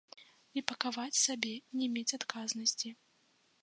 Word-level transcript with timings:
І 0.59 0.63
пакаваць 0.71 1.21
сабе, 1.25 1.53
не 1.83 1.93
мець 1.99 2.11
адказнасці. 2.21 2.89